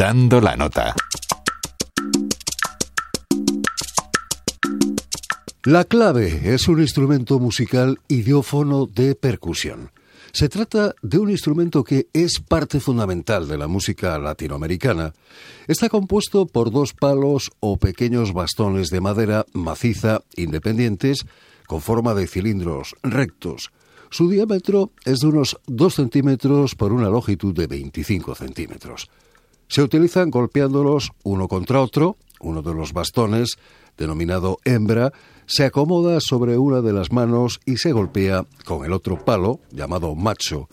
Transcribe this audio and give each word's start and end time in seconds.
Dando 0.00 0.40
la 0.40 0.56
nota. 0.56 0.94
La 5.64 5.84
clave 5.84 6.54
es 6.54 6.68
un 6.68 6.80
instrumento 6.80 7.38
musical 7.38 7.98
idiófono 8.08 8.86
de 8.86 9.14
percusión. 9.14 9.90
Se 10.32 10.48
trata 10.48 10.94
de 11.02 11.18
un 11.18 11.28
instrumento 11.28 11.84
que 11.84 12.08
es 12.14 12.40
parte 12.40 12.80
fundamental 12.80 13.46
de 13.46 13.58
la 13.58 13.68
música 13.68 14.18
latinoamericana. 14.18 15.12
Está 15.68 15.90
compuesto 15.90 16.46
por 16.46 16.70
dos 16.70 16.94
palos 16.94 17.50
o 17.60 17.76
pequeños 17.76 18.32
bastones 18.32 18.88
de 18.88 19.02
madera 19.02 19.44
maciza 19.52 20.22
independientes 20.34 21.26
con 21.66 21.82
forma 21.82 22.14
de 22.14 22.26
cilindros 22.26 22.94
rectos. 23.02 23.70
Su 24.08 24.30
diámetro 24.30 24.92
es 25.04 25.18
de 25.18 25.26
unos 25.26 25.58
2 25.66 25.94
centímetros 25.94 26.74
por 26.74 26.94
una 26.94 27.10
longitud 27.10 27.54
de 27.54 27.66
25 27.66 28.34
centímetros. 28.34 29.10
Se 29.70 29.82
utilizan 29.82 30.30
golpeándolos 30.30 31.12
uno 31.22 31.46
contra 31.46 31.80
otro, 31.80 32.16
uno 32.40 32.60
de 32.60 32.74
los 32.74 32.92
bastones, 32.92 33.56
denominado 33.96 34.58
hembra, 34.64 35.12
se 35.46 35.64
acomoda 35.64 36.18
sobre 36.20 36.58
una 36.58 36.80
de 36.80 36.92
las 36.92 37.12
manos 37.12 37.60
y 37.66 37.76
se 37.76 37.92
golpea 37.92 38.46
con 38.64 38.84
el 38.84 38.92
otro 38.92 39.24
palo, 39.24 39.60
llamado 39.70 40.16
macho. 40.16 40.68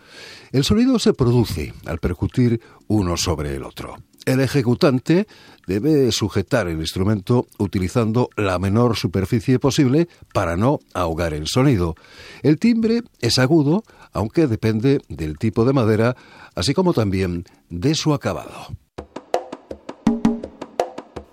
El 0.51 0.63
sonido 0.63 0.97
se 0.97 1.13
produce 1.13 1.75
al 1.85 1.99
percutir 1.99 2.59
uno 2.87 3.17
sobre 3.17 3.55
el 3.55 3.63
otro. 3.63 3.97
El 4.25 4.39
ejecutante 4.39 5.27
debe 5.67 6.11
sujetar 6.11 6.67
el 6.67 6.79
instrumento 6.79 7.45
utilizando 7.59 8.29
la 8.35 8.57
menor 8.57 8.97
superficie 8.97 9.59
posible 9.59 10.09
para 10.33 10.57
no 10.57 10.79
ahogar 10.95 11.35
el 11.35 11.45
sonido. 11.45 11.93
El 12.41 12.57
timbre 12.57 13.03
es 13.21 13.37
agudo, 13.37 13.83
aunque 14.11 14.47
depende 14.47 15.01
del 15.07 15.37
tipo 15.37 15.65
de 15.65 15.73
madera, 15.73 16.15
así 16.55 16.73
como 16.73 16.93
también 16.93 17.45
de 17.69 17.93
su 17.93 18.15
acabado. 18.15 18.67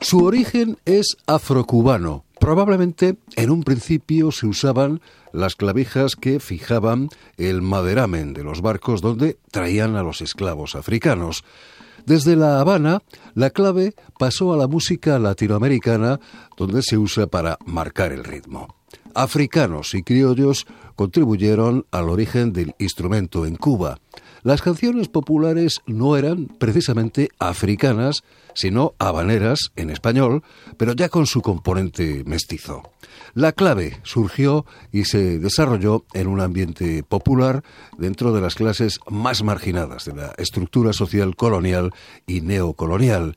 Su 0.04 0.24
origen 0.24 0.76
es 0.84 1.16
afrocubano, 1.26 2.24
Probablemente 2.44 3.16
en 3.36 3.48
un 3.48 3.62
principio 3.62 4.30
se 4.30 4.46
usaban 4.46 5.00
las 5.32 5.56
clavijas 5.56 6.14
que 6.14 6.40
fijaban 6.40 7.08
el 7.38 7.62
maderamen 7.62 8.34
de 8.34 8.44
los 8.44 8.60
barcos 8.60 9.00
donde 9.00 9.38
traían 9.50 9.96
a 9.96 10.02
los 10.02 10.20
esclavos 10.20 10.74
africanos. 10.74 11.42
Desde 12.04 12.36
La 12.36 12.60
Habana, 12.60 13.00
la 13.34 13.48
clave 13.48 13.94
pasó 14.18 14.52
a 14.52 14.58
la 14.58 14.68
música 14.68 15.18
latinoamericana, 15.18 16.20
donde 16.58 16.82
se 16.82 16.98
usa 16.98 17.28
para 17.28 17.56
marcar 17.64 18.12
el 18.12 18.24
ritmo. 18.24 18.74
Africanos 19.14 19.94
y 19.94 20.02
criollos 20.02 20.66
contribuyeron 20.96 21.86
al 21.90 22.08
origen 22.08 22.52
del 22.52 22.74
instrumento 22.78 23.46
en 23.46 23.56
Cuba. 23.56 23.98
Las 24.42 24.60
canciones 24.60 25.08
populares 25.08 25.80
no 25.86 26.16
eran 26.16 26.46
precisamente 26.46 27.30
africanas, 27.38 28.22
sino 28.54 28.94
habaneras 28.98 29.72
en 29.74 29.90
español, 29.90 30.42
pero 30.76 30.92
ya 30.92 31.08
con 31.08 31.26
su 31.26 31.40
componente 31.40 32.24
mestizo. 32.26 32.82
La 33.34 33.52
clave 33.52 33.98
surgió 34.04 34.64
y 34.92 35.04
se 35.06 35.38
desarrolló 35.38 36.04
en 36.14 36.28
un 36.28 36.40
ambiente 36.40 37.02
popular 37.02 37.64
dentro 37.98 38.32
de 38.32 38.40
las 38.40 38.54
clases 38.54 39.00
más 39.10 39.42
marginadas 39.42 40.04
de 40.04 40.14
la 40.14 40.34
estructura 40.38 40.92
social 40.92 41.34
colonial 41.34 41.92
y 42.26 42.42
neocolonial. 42.42 43.36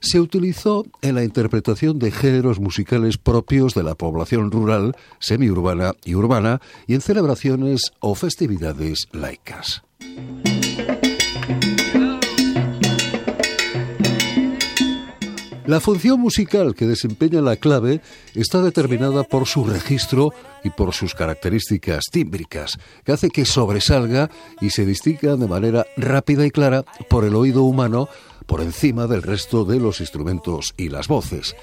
Se 0.00 0.20
utilizó 0.20 0.84
en 1.00 1.14
la 1.14 1.22
interpretación 1.22 1.98
de 1.98 2.10
géneros 2.10 2.58
musicales 2.58 3.18
propios 3.18 3.74
de 3.74 3.84
la 3.84 3.94
población 3.94 4.50
rural, 4.50 4.96
semiurbana 5.20 5.94
y 6.04 6.14
urbana 6.14 6.60
y 6.88 6.94
en 6.96 7.02
celebraciones 7.02 7.92
o 8.00 8.14
festividades 8.14 9.06
laicas. 9.12 9.82
La 15.66 15.80
función 15.80 16.20
musical 16.20 16.74
que 16.74 16.86
desempeña 16.86 17.42
la 17.42 17.56
clave 17.56 18.00
está 18.34 18.62
determinada 18.62 19.24
por 19.24 19.46
su 19.46 19.64
registro 19.64 20.32
y 20.64 20.70
por 20.70 20.94
sus 20.94 21.14
características 21.14 22.04
tímbricas, 22.10 22.78
que 23.04 23.12
hace 23.12 23.28
que 23.28 23.44
sobresalga 23.44 24.30
y 24.62 24.70
se 24.70 24.86
distinga 24.86 25.36
de 25.36 25.48
manera 25.48 25.86
rápida 25.98 26.46
y 26.46 26.50
clara 26.50 26.84
por 27.10 27.24
el 27.24 27.34
oído 27.34 27.64
humano 27.64 28.08
por 28.46 28.62
encima 28.62 29.06
del 29.06 29.22
resto 29.22 29.66
de 29.66 29.80
los 29.80 30.00
instrumentos 30.00 30.72
y 30.78 30.88
las 30.88 31.08
voces. 31.08 31.56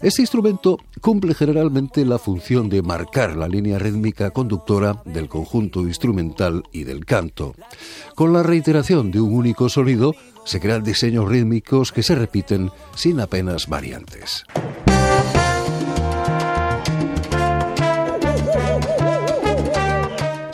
Este 0.00 0.22
instrumento 0.22 0.78
cumple 1.00 1.34
generalmente 1.34 2.04
la 2.04 2.18
función 2.18 2.68
de 2.68 2.82
marcar 2.82 3.36
la 3.36 3.48
línea 3.48 3.80
rítmica 3.80 4.30
conductora 4.30 5.02
del 5.04 5.28
conjunto 5.28 5.80
instrumental 5.80 6.62
y 6.72 6.84
del 6.84 7.04
canto. 7.04 7.54
Con 8.14 8.32
la 8.32 8.44
reiteración 8.44 9.10
de 9.10 9.20
un 9.20 9.34
único 9.34 9.68
sonido, 9.68 10.14
se 10.44 10.60
crean 10.60 10.84
diseños 10.84 11.28
rítmicos 11.28 11.90
que 11.90 12.04
se 12.04 12.14
repiten 12.14 12.70
sin 12.94 13.20
apenas 13.20 13.66
variantes. 13.66 14.44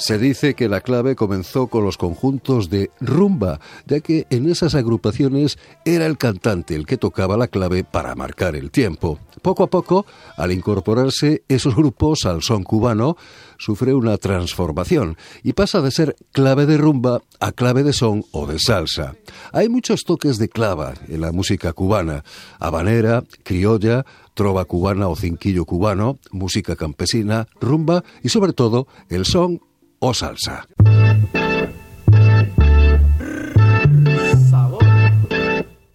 Se 0.04 0.18
dice 0.18 0.52
que 0.52 0.68
la 0.68 0.82
clave 0.82 1.16
comenzó 1.16 1.68
con 1.68 1.82
los 1.82 1.96
conjuntos 1.96 2.68
de 2.68 2.90
rumba, 3.00 3.58
ya 3.86 4.00
que 4.00 4.26
en 4.28 4.50
esas 4.50 4.74
agrupaciones 4.74 5.56
era 5.86 6.04
el 6.04 6.18
cantante 6.18 6.74
el 6.74 6.84
que 6.84 6.98
tocaba 6.98 7.38
la 7.38 7.48
clave 7.48 7.84
para 7.84 8.14
marcar 8.14 8.54
el 8.54 8.70
tiempo. 8.70 9.18
Poco 9.40 9.62
a 9.62 9.68
poco, 9.68 10.04
al 10.36 10.52
incorporarse 10.52 11.42
esos 11.48 11.74
grupos 11.74 12.26
al 12.26 12.42
son 12.42 12.64
cubano, 12.64 13.16
sufre 13.56 13.94
una 13.94 14.18
transformación 14.18 15.16
y 15.42 15.54
pasa 15.54 15.80
de 15.80 15.90
ser 15.90 16.16
clave 16.32 16.66
de 16.66 16.76
rumba 16.76 17.22
a 17.40 17.52
clave 17.52 17.82
de 17.82 17.94
son 17.94 18.26
o 18.30 18.46
de 18.46 18.58
salsa. 18.58 19.16
Hay 19.52 19.70
muchos 19.70 20.04
toques 20.04 20.36
de 20.36 20.50
clava 20.50 20.92
en 21.08 21.22
la 21.22 21.32
música 21.32 21.72
cubana, 21.72 22.24
habanera, 22.58 23.24
criolla, 23.42 24.04
trova 24.34 24.66
cubana 24.66 25.08
o 25.08 25.16
cinquillo 25.16 25.64
cubano, 25.64 26.18
música 26.30 26.76
campesina, 26.76 27.48
rumba 27.58 28.04
y 28.22 28.28
sobre 28.28 28.52
todo 28.52 28.86
el 29.08 29.24
son 29.24 29.62
o 30.06 30.12
salsa. 30.12 30.66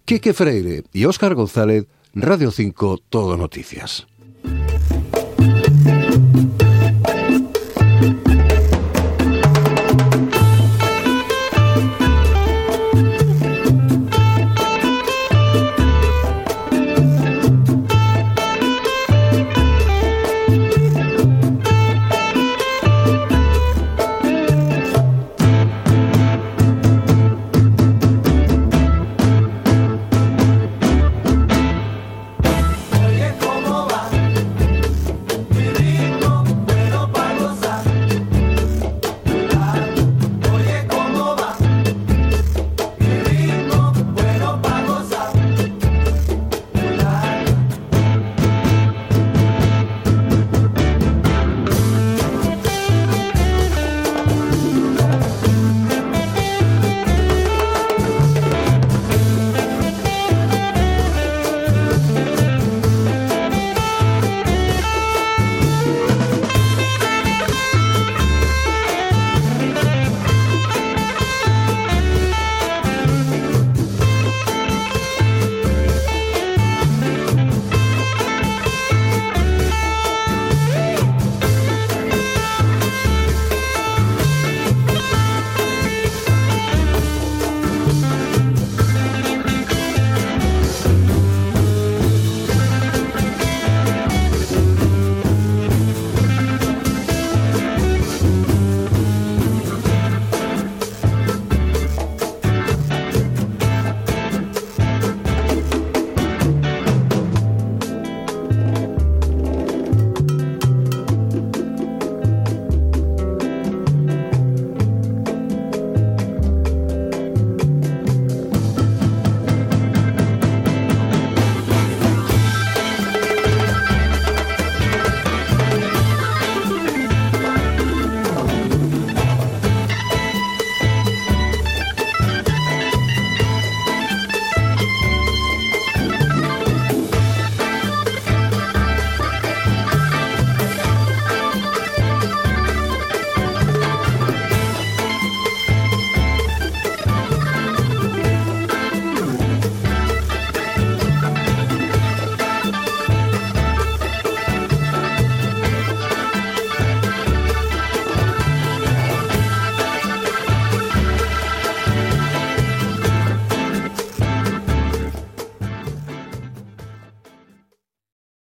Quique 0.05 0.33
Freire 0.33 0.83
y 0.91 1.05
Óscar 1.05 1.35
González, 1.35 1.85
Radio 2.15 2.49
5 2.49 2.97
Todo 3.09 3.37
Noticias. 3.37 4.07